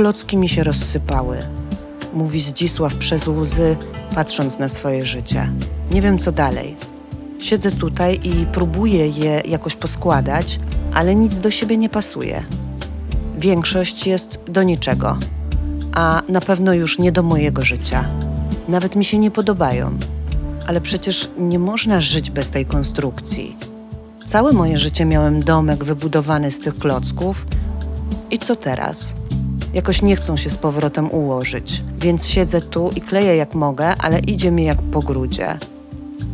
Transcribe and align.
klocki 0.00 0.36
mi 0.36 0.48
się 0.48 0.64
rozsypały, 0.64 1.38
mówi 2.14 2.40
Zdzisław 2.40 2.94
przez 2.94 3.28
łzy, 3.28 3.76
patrząc 4.14 4.58
na 4.58 4.68
swoje 4.68 5.06
życie. 5.06 5.52
Nie 5.90 6.02
wiem 6.02 6.18
co 6.18 6.32
dalej. 6.32 6.76
Siedzę 7.38 7.70
tutaj 7.70 8.20
i 8.24 8.46
próbuję 8.52 9.08
je 9.08 9.42
jakoś 9.48 9.76
poskładać, 9.76 10.60
ale 10.94 11.14
nic 11.14 11.38
do 11.38 11.50
siebie 11.50 11.76
nie 11.76 11.88
pasuje. 11.88 12.44
Większość 13.38 14.06
jest 14.06 14.40
do 14.46 14.62
niczego, 14.62 15.18
a 15.92 16.22
na 16.28 16.40
pewno 16.40 16.74
już 16.74 16.98
nie 16.98 17.12
do 17.12 17.22
mojego 17.22 17.62
życia. 17.62 18.08
Nawet 18.68 18.96
mi 18.96 19.04
się 19.04 19.18
nie 19.18 19.30
podobają, 19.30 19.98
ale 20.66 20.80
przecież 20.80 21.30
nie 21.38 21.58
można 21.58 22.00
żyć 22.00 22.30
bez 22.30 22.50
tej 22.50 22.66
konstrukcji. 22.66 23.56
Całe 24.26 24.52
moje 24.52 24.78
życie 24.78 25.04
miałem 25.04 25.40
domek 25.40 25.84
wybudowany 25.84 26.50
z 26.50 26.58
tych 26.58 26.78
klocków. 26.78 27.46
I 28.30 28.38
co 28.38 28.56
teraz? 28.56 29.14
Jakoś 29.74 30.02
nie 30.02 30.16
chcą 30.16 30.36
się 30.36 30.50
z 30.50 30.56
powrotem 30.56 31.10
ułożyć, 31.10 31.82
więc 31.98 32.28
siedzę 32.28 32.60
tu 32.60 32.90
i 32.96 33.00
kleję 33.00 33.36
jak 33.36 33.54
mogę, 33.54 33.94
ale 33.96 34.18
idzie 34.18 34.50
mi 34.50 34.64
jak 34.64 34.82
po 34.82 35.00
grudzie. 35.00 35.58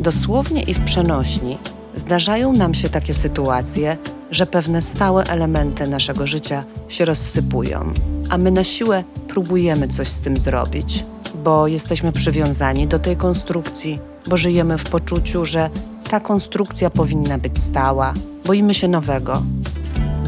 Dosłownie 0.00 0.62
i 0.62 0.74
w 0.74 0.84
przenośni 0.84 1.58
zdarzają 1.96 2.52
nam 2.52 2.74
się 2.74 2.88
takie 2.88 3.14
sytuacje, 3.14 3.96
że 4.30 4.46
pewne 4.46 4.82
stałe 4.82 5.24
elementy 5.24 5.86
naszego 5.86 6.26
życia 6.26 6.64
się 6.88 7.04
rozsypują, 7.04 7.92
a 8.30 8.38
my 8.38 8.50
na 8.50 8.64
siłę 8.64 9.04
próbujemy 9.28 9.88
coś 9.88 10.08
z 10.08 10.20
tym 10.20 10.40
zrobić, 10.40 11.04
bo 11.44 11.66
jesteśmy 11.66 12.12
przywiązani 12.12 12.86
do 12.86 12.98
tej 12.98 13.16
konstrukcji, 13.16 13.98
bo 14.26 14.36
żyjemy 14.36 14.78
w 14.78 14.84
poczuciu, 14.90 15.44
że 15.44 15.70
ta 16.10 16.20
konstrukcja 16.20 16.90
powinna 16.90 17.38
być 17.38 17.58
stała, 17.58 18.14
boimy 18.46 18.74
się 18.74 18.88
nowego. 18.88 19.42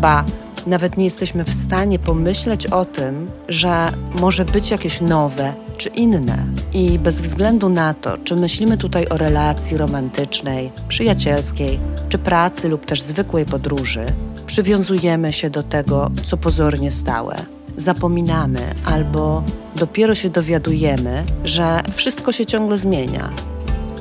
Ba, 0.01 0.25
nawet 0.67 0.97
nie 0.97 1.05
jesteśmy 1.05 1.45
w 1.45 1.55
stanie 1.55 1.99
pomyśleć 1.99 2.67
o 2.67 2.85
tym, 2.85 3.31
że 3.49 3.89
może 4.21 4.45
być 4.45 4.71
jakieś 4.71 5.01
nowe 5.01 5.53
czy 5.77 5.89
inne. 5.89 6.47
I 6.73 6.99
bez 6.99 7.21
względu 7.21 7.69
na 7.69 7.95
to, 7.95 8.19
czy 8.19 8.37
myślimy 8.37 8.79
tutaj 8.79 9.09
o 9.09 9.19
relacji 9.19 9.77
romantycznej, 9.77 10.73
przyjacielskiej, 10.89 11.81
czy 12.09 12.19
pracy 12.19 12.69
lub 12.69 12.87
też 12.87 13.03
zwykłej 13.03 13.45
podróży, 13.45 14.07
przywiązujemy 14.47 15.33
się 15.33 15.51
do 15.51 15.63
tego, 15.63 16.11
co 16.25 16.37
pozornie 16.37 16.93
stałe. 16.93 17.37
Zapominamy 17.77 18.61
albo 18.85 19.43
dopiero 19.77 20.15
się 20.15 20.31
dowiadujemy, 20.31 21.25
że 21.45 21.81
wszystko 21.95 22.33
się 22.33 22.47
ciągle 22.47 22.79
zmienia. 22.79 23.31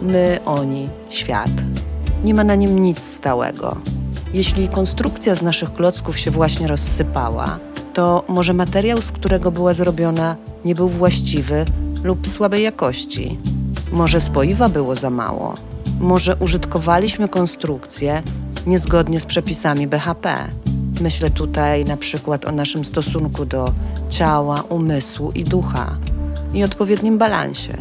My, 0.02 0.40
oni, 0.46 0.90
świat. 1.10 1.52
Nie 2.24 2.34
ma 2.34 2.44
na 2.44 2.56
nim 2.56 2.80
nic 2.80 3.04
stałego. 3.04 3.78
Jeśli 4.36 4.68
konstrukcja 4.68 5.36
z 5.36 5.42
naszych 5.42 5.74
klocków 5.74 6.20
się 6.20 6.32
właśnie 6.32 6.68
rozsypała, 6.68 7.60
to 7.94 8.24
może 8.28 8.54
materiał, 8.54 9.02
z 9.02 9.12
którego 9.12 9.52
była 9.52 9.74
zrobiona, 9.74 10.36
nie 10.66 10.76
był 10.76 10.90
właściwy 10.90 11.66
lub 12.04 12.28
słabej 12.28 12.64
jakości. 12.64 13.40
Może 13.92 14.22
spoiwa 14.22 14.70
było 14.70 14.96
za 14.96 15.10
mało. 15.10 15.54
Może 16.00 16.36
użytkowaliśmy 16.36 17.30
konstrukcję 17.30 18.24
niezgodnie 18.66 19.20
z 19.20 19.26
przepisami 19.26 19.88
BHP. 19.88 20.36
Myślę 21.02 21.30
tutaj 21.30 21.86
na 21.86 21.98
przykład 21.98 22.46
o 22.46 22.52
naszym 22.52 22.86
stosunku 22.86 23.46
do 23.46 23.74
ciała, 24.10 24.62
umysłu 24.70 25.32
i 25.32 25.44
ducha 25.44 25.98
i 26.54 26.64
odpowiednim 26.64 27.18
balansie. 27.18 27.78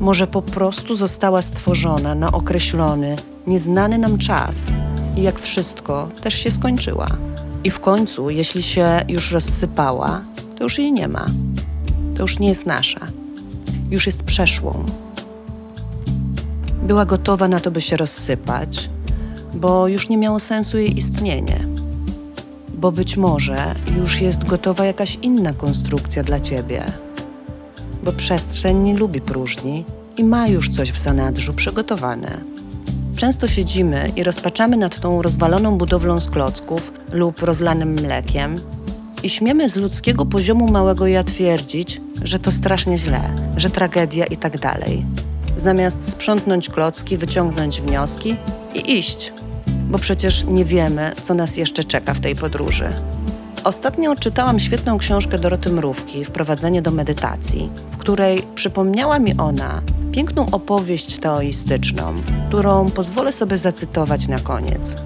Może 0.00 0.26
po 0.26 0.42
prostu 0.42 0.94
została 0.94 1.42
stworzona 1.42 2.14
na 2.14 2.32
określony, 2.32 3.16
nieznany 3.46 3.98
nam 3.98 4.18
czas 4.18 4.72
i 5.16 5.22
jak 5.22 5.38
wszystko 5.38 6.08
też 6.22 6.34
się 6.34 6.50
skończyła. 6.50 7.08
I 7.64 7.70
w 7.70 7.80
końcu, 7.80 8.30
jeśli 8.30 8.62
się 8.62 8.86
już 9.08 9.32
rozsypała, 9.32 10.20
to 10.56 10.64
już 10.64 10.78
jej 10.78 10.92
nie 10.92 11.08
ma. 11.08 11.26
To 12.16 12.22
już 12.22 12.38
nie 12.38 12.48
jest 12.48 12.66
nasza. 12.66 13.00
Już 13.90 14.06
jest 14.06 14.22
przeszłą. 14.22 14.84
Była 16.82 17.04
gotowa 17.04 17.48
na 17.48 17.60
to, 17.60 17.70
by 17.70 17.80
się 17.80 17.96
rozsypać, 17.96 18.90
bo 19.54 19.88
już 19.88 20.08
nie 20.08 20.16
miało 20.16 20.40
sensu 20.40 20.78
jej 20.78 20.98
istnienie. 20.98 21.68
Bo 22.74 22.92
być 22.92 23.16
może 23.16 23.74
już 23.96 24.20
jest 24.20 24.44
gotowa 24.44 24.84
jakaś 24.84 25.18
inna 25.22 25.52
konstrukcja 25.52 26.22
dla 26.22 26.40
ciebie. 26.40 26.84
Bo 28.06 28.12
przestrzeń 28.12 28.78
nie 28.78 28.94
lubi 28.94 29.20
próżni 29.20 29.84
i 30.16 30.24
ma 30.24 30.48
już 30.48 30.68
coś 30.68 30.92
w 30.92 30.98
zanadrzu 30.98 31.54
przygotowane. 31.54 32.40
Często 33.16 33.48
siedzimy 33.48 34.10
i 34.16 34.24
rozpaczamy 34.24 34.76
nad 34.76 35.00
tą 35.00 35.22
rozwaloną 35.22 35.78
budowlą 35.78 36.20
z 36.20 36.28
klocków 36.28 36.92
lub 37.12 37.42
rozlanym 37.42 37.92
mlekiem 37.92 38.60
i 39.22 39.28
śmiemy 39.28 39.68
z 39.68 39.76
ludzkiego 39.76 40.26
poziomu 40.26 40.68
małego 40.68 41.06
ja 41.06 41.24
twierdzić, 41.24 42.00
że 42.22 42.38
to 42.38 42.52
strasznie 42.52 42.98
źle, 42.98 43.20
że 43.56 43.70
tragedia 43.70 44.26
i 44.26 44.36
tak 44.36 44.58
dalej. 44.58 45.04
Zamiast 45.56 46.10
sprzątnąć 46.10 46.68
klocki, 46.68 47.16
wyciągnąć 47.16 47.80
wnioski 47.80 48.36
i 48.74 48.98
iść, 48.98 49.32
bo 49.90 49.98
przecież 49.98 50.44
nie 50.44 50.64
wiemy, 50.64 51.12
co 51.22 51.34
nas 51.34 51.56
jeszcze 51.56 51.84
czeka 51.84 52.14
w 52.14 52.20
tej 52.20 52.36
podróży. 52.36 52.92
Ostatnio 53.66 54.14
czytałam 54.14 54.60
świetną 54.60 54.98
książkę 54.98 55.38
Doroty 55.38 55.72
Mrówki, 55.72 56.24
Wprowadzenie 56.24 56.82
do 56.82 56.90
medytacji, 56.90 57.70
w 57.90 57.96
której 57.96 58.42
przypomniała 58.54 59.18
mi 59.18 59.34
ona 59.38 59.82
piękną 60.12 60.46
opowieść 60.52 61.18
teoistyczną, 61.18 62.14
którą 62.48 62.90
pozwolę 62.90 63.32
sobie 63.32 63.58
zacytować 63.58 64.28
na 64.28 64.38
koniec, 64.38 64.96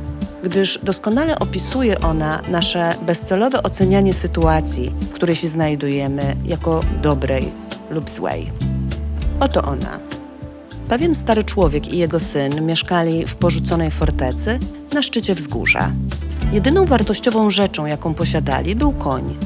gdyż 0.44 0.78
doskonale 0.82 1.38
opisuje 1.38 2.00
ona 2.00 2.42
nasze 2.48 2.94
bezcelowe 3.06 3.62
ocenianie 3.62 4.14
sytuacji, 4.14 4.94
w 5.00 5.12
której 5.12 5.36
się 5.36 5.48
znajdujemy, 5.48 6.36
jako 6.44 6.80
dobrej 7.02 7.52
lub 7.90 8.10
złej. 8.10 8.50
Oto 9.40 9.62
ona. 9.62 9.98
Pewien 10.88 11.14
stary 11.14 11.44
człowiek 11.44 11.92
i 11.92 11.98
jego 11.98 12.20
syn 12.20 12.66
mieszkali 12.66 13.26
w 13.26 13.36
porzuconej 13.36 13.90
fortecy 13.90 14.58
na 14.92 15.02
szczycie 15.02 15.34
wzgórza. 15.34 15.92
Jedyną 16.52 16.84
wartościową 16.86 17.50
rzeczą, 17.50 17.86
jaką 17.86 18.14
posiadali, 18.14 18.76
był 18.76 18.92
koń. 18.92 19.36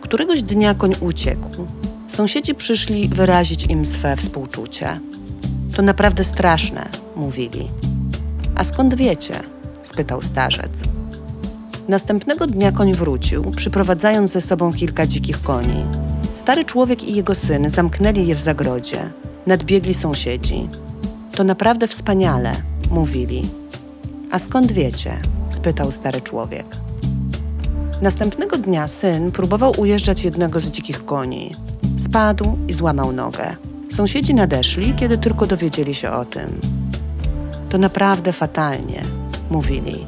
Któregoś 0.00 0.42
dnia 0.42 0.74
koń 0.74 0.94
uciekł. 1.00 1.66
Sąsiedzi 2.08 2.54
przyszli 2.54 3.08
wyrazić 3.08 3.64
im 3.64 3.86
swe 3.86 4.16
współczucie. 4.16 5.00
To 5.76 5.82
naprawdę 5.82 6.24
straszne, 6.24 6.88
mówili. 7.16 7.68
A 8.54 8.64
skąd 8.64 8.94
wiecie? 8.94 9.34
spytał 9.82 10.22
starzec. 10.22 10.84
Następnego 11.88 12.46
dnia 12.46 12.72
koń 12.72 12.94
wrócił, 12.94 13.50
przyprowadzając 13.50 14.30
ze 14.30 14.40
sobą 14.40 14.72
kilka 14.72 15.06
dzikich 15.06 15.42
koni. 15.42 15.84
Stary 16.34 16.64
człowiek 16.64 17.04
i 17.04 17.14
jego 17.14 17.34
syn 17.34 17.70
zamknęli 17.70 18.26
je 18.26 18.34
w 18.34 18.40
zagrodzie. 18.40 19.10
Nadbiegli 19.46 19.94
sąsiedzi. 19.94 20.68
To 21.36 21.44
naprawdę 21.44 21.86
wspaniale, 21.86 22.52
mówili. 22.90 23.42
A 24.30 24.38
skąd 24.38 24.72
wiecie? 24.72 25.16
Spytał 25.52 25.92
stary 25.92 26.20
człowiek. 26.20 26.66
Następnego 28.02 28.56
dnia 28.56 28.88
syn 28.88 29.32
próbował 29.32 29.72
ujeżdżać 29.80 30.24
jednego 30.24 30.60
z 30.60 30.70
dzikich 30.70 31.04
koni. 31.04 31.54
Spadł 31.98 32.58
i 32.68 32.72
złamał 32.72 33.12
nogę. 33.12 33.56
Sąsiedzi 33.90 34.34
nadeszli, 34.34 34.94
kiedy 34.94 35.18
tylko 35.18 35.46
dowiedzieli 35.46 35.94
się 35.94 36.10
o 36.10 36.24
tym. 36.24 36.60
To 37.70 37.78
naprawdę 37.78 38.32
fatalnie, 38.32 39.02
mówili. 39.50 40.06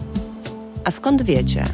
A 0.85 0.91
skąd 0.91 1.23
wiecie? 1.23 1.65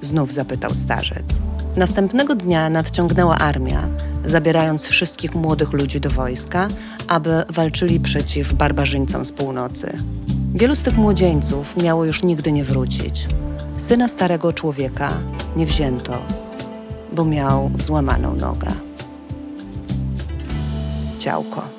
Znów 0.00 0.32
zapytał 0.32 0.74
starzec. 0.74 1.40
Następnego 1.76 2.34
dnia 2.34 2.70
nadciągnęła 2.70 3.38
armia, 3.38 3.88
zabierając 4.24 4.86
wszystkich 4.86 5.34
młodych 5.34 5.72
ludzi 5.72 6.00
do 6.00 6.10
wojska, 6.10 6.68
aby 7.08 7.44
walczyli 7.48 8.00
przeciw 8.00 8.54
barbarzyńcom 8.54 9.24
z 9.24 9.32
północy. 9.32 9.96
Wielu 10.54 10.76
z 10.76 10.82
tych 10.82 10.96
młodzieńców 10.96 11.76
miało 11.82 12.04
już 12.04 12.22
nigdy 12.22 12.52
nie 12.52 12.64
wrócić. 12.64 13.26
Syna 13.76 14.08
starego 14.08 14.52
człowieka 14.52 15.10
nie 15.56 15.66
wzięto, 15.66 16.18
bo 17.12 17.24
miał 17.24 17.70
złamaną 17.78 18.34
nogę. 18.34 18.68
Ciałko. 21.18 21.77